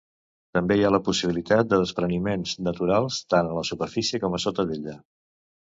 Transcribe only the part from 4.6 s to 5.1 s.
d'ella.